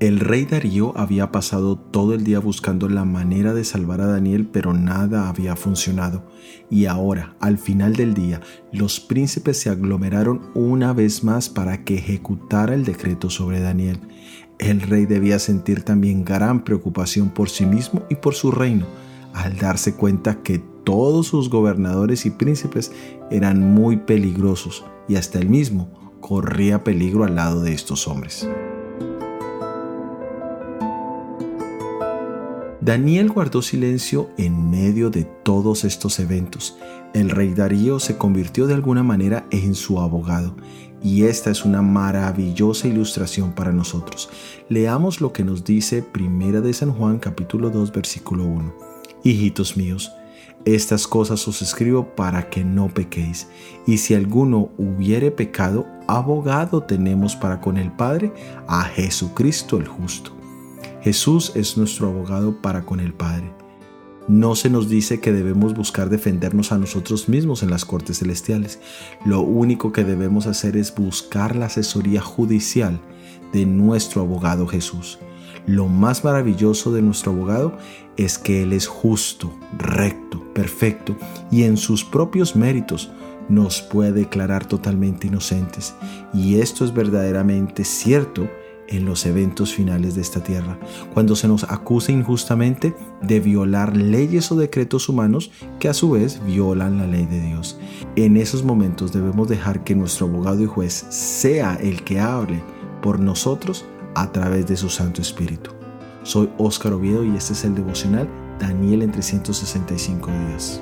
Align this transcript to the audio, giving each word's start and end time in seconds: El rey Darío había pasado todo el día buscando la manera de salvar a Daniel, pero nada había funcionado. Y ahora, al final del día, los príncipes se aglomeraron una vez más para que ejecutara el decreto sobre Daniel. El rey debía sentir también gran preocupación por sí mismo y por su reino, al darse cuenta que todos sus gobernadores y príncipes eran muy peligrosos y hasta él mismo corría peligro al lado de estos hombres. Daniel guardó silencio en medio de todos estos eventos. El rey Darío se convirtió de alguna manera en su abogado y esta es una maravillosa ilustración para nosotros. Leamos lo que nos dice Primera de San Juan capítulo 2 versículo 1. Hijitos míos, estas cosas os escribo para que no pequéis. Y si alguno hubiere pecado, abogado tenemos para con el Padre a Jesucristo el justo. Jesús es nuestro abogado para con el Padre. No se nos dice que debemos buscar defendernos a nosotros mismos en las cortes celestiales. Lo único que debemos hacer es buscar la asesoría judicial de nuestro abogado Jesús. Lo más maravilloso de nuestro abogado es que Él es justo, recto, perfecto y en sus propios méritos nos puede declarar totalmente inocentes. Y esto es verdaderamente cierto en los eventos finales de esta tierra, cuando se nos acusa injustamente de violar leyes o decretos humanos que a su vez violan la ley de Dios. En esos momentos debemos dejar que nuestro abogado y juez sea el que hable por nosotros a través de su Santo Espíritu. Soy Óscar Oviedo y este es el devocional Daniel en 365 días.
El 0.00 0.20
rey 0.20 0.44
Darío 0.44 0.96
había 0.96 1.32
pasado 1.32 1.76
todo 1.76 2.14
el 2.14 2.22
día 2.22 2.38
buscando 2.38 2.88
la 2.88 3.04
manera 3.04 3.52
de 3.52 3.64
salvar 3.64 4.00
a 4.00 4.06
Daniel, 4.06 4.46
pero 4.46 4.72
nada 4.72 5.28
había 5.28 5.56
funcionado. 5.56 6.22
Y 6.70 6.86
ahora, 6.86 7.34
al 7.40 7.58
final 7.58 7.96
del 7.96 8.14
día, 8.14 8.40
los 8.72 9.00
príncipes 9.00 9.58
se 9.58 9.70
aglomeraron 9.70 10.52
una 10.54 10.92
vez 10.92 11.24
más 11.24 11.48
para 11.48 11.84
que 11.84 11.96
ejecutara 11.96 12.74
el 12.74 12.84
decreto 12.84 13.28
sobre 13.28 13.58
Daniel. 13.58 13.98
El 14.60 14.82
rey 14.82 15.04
debía 15.04 15.40
sentir 15.40 15.82
también 15.82 16.24
gran 16.24 16.62
preocupación 16.62 17.30
por 17.30 17.50
sí 17.50 17.66
mismo 17.66 18.04
y 18.08 18.14
por 18.14 18.36
su 18.36 18.52
reino, 18.52 18.86
al 19.34 19.56
darse 19.56 19.96
cuenta 19.96 20.44
que 20.44 20.62
todos 20.84 21.26
sus 21.26 21.50
gobernadores 21.50 22.24
y 22.24 22.30
príncipes 22.30 22.92
eran 23.32 23.74
muy 23.74 23.96
peligrosos 23.96 24.84
y 25.08 25.16
hasta 25.16 25.40
él 25.40 25.48
mismo 25.48 26.16
corría 26.20 26.84
peligro 26.84 27.24
al 27.24 27.34
lado 27.34 27.62
de 27.62 27.72
estos 27.72 28.06
hombres. 28.06 28.48
Daniel 32.80 33.28
guardó 33.28 33.60
silencio 33.60 34.30
en 34.38 34.70
medio 34.70 35.10
de 35.10 35.24
todos 35.24 35.84
estos 35.84 36.20
eventos. 36.20 36.76
El 37.12 37.30
rey 37.30 37.52
Darío 37.52 37.98
se 37.98 38.16
convirtió 38.16 38.68
de 38.68 38.74
alguna 38.74 39.02
manera 39.02 39.46
en 39.50 39.74
su 39.74 40.00
abogado 40.00 40.54
y 41.02 41.24
esta 41.24 41.50
es 41.50 41.64
una 41.64 41.82
maravillosa 41.82 42.86
ilustración 42.86 43.52
para 43.52 43.72
nosotros. 43.72 44.30
Leamos 44.68 45.20
lo 45.20 45.32
que 45.32 45.44
nos 45.44 45.64
dice 45.64 46.02
Primera 46.02 46.60
de 46.60 46.72
San 46.72 46.92
Juan 46.92 47.18
capítulo 47.18 47.70
2 47.70 47.90
versículo 47.90 48.44
1. 48.44 48.74
Hijitos 49.24 49.76
míos, 49.76 50.12
estas 50.64 51.08
cosas 51.08 51.48
os 51.48 51.62
escribo 51.62 52.14
para 52.14 52.48
que 52.48 52.64
no 52.64 52.88
pequéis. 52.88 53.48
Y 53.88 53.98
si 53.98 54.14
alguno 54.14 54.70
hubiere 54.78 55.32
pecado, 55.32 55.84
abogado 56.06 56.84
tenemos 56.84 57.34
para 57.34 57.60
con 57.60 57.76
el 57.76 57.90
Padre 57.90 58.32
a 58.68 58.82
Jesucristo 58.82 59.78
el 59.78 59.88
justo. 59.88 60.37
Jesús 61.02 61.52
es 61.54 61.76
nuestro 61.76 62.08
abogado 62.08 62.60
para 62.60 62.84
con 62.84 63.00
el 63.00 63.14
Padre. 63.14 63.52
No 64.26 64.54
se 64.56 64.68
nos 64.68 64.90
dice 64.90 65.20
que 65.20 65.32
debemos 65.32 65.74
buscar 65.74 66.10
defendernos 66.10 66.70
a 66.70 66.78
nosotros 66.78 67.30
mismos 67.30 67.62
en 67.62 67.70
las 67.70 67.86
cortes 67.86 68.18
celestiales. 68.18 68.78
Lo 69.24 69.40
único 69.40 69.90
que 69.90 70.04
debemos 70.04 70.46
hacer 70.46 70.76
es 70.76 70.94
buscar 70.94 71.56
la 71.56 71.66
asesoría 71.66 72.20
judicial 72.20 73.00
de 73.52 73.64
nuestro 73.64 74.20
abogado 74.20 74.66
Jesús. 74.66 75.18
Lo 75.66 75.86
más 75.86 76.24
maravilloso 76.24 76.92
de 76.92 77.00
nuestro 77.00 77.32
abogado 77.32 77.78
es 78.16 78.38
que 78.38 78.62
Él 78.62 78.72
es 78.72 78.86
justo, 78.86 79.52
recto, 79.78 80.42
perfecto 80.52 81.16
y 81.50 81.62
en 81.62 81.76
sus 81.76 82.04
propios 82.04 82.56
méritos 82.56 83.10
nos 83.48 83.80
puede 83.80 84.12
declarar 84.12 84.66
totalmente 84.66 85.26
inocentes. 85.28 85.94
Y 86.34 86.60
esto 86.60 86.84
es 86.84 86.92
verdaderamente 86.92 87.84
cierto 87.84 88.48
en 88.88 89.04
los 89.04 89.26
eventos 89.26 89.74
finales 89.74 90.14
de 90.14 90.22
esta 90.22 90.42
tierra, 90.42 90.78
cuando 91.14 91.36
se 91.36 91.48
nos 91.48 91.64
acusa 91.64 92.12
injustamente 92.12 92.94
de 93.22 93.40
violar 93.40 93.96
leyes 93.96 94.50
o 94.50 94.56
decretos 94.56 95.08
humanos 95.08 95.50
que 95.78 95.88
a 95.88 95.94
su 95.94 96.10
vez 96.10 96.40
violan 96.44 96.98
la 96.98 97.06
ley 97.06 97.26
de 97.26 97.40
Dios. 97.40 97.78
En 98.16 98.36
esos 98.36 98.64
momentos 98.64 99.12
debemos 99.12 99.48
dejar 99.48 99.84
que 99.84 99.94
nuestro 99.94 100.26
abogado 100.26 100.62
y 100.62 100.66
juez 100.66 101.06
sea 101.08 101.76
el 101.76 102.02
que 102.04 102.20
hable 102.20 102.62
por 103.02 103.20
nosotros 103.20 103.84
a 104.14 104.32
través 104.32 104.66
de 104.66 104.76
su 104.76 104.88
Santo 104.88 105.22
Espíritu. 105.22 105.70
Soy 106.22 106.50
Óscar 106.58 106.92
Oviedo 106.92 107.24
y 107.24 107.36
este 107.36 107.52
es 107.52 107.64
el 107.64 107.74
devocional 107.74 108.28
Daniel 108.58 109.02
en 109.02 109.12
365 109.12 110.30
días. 110.30 110.80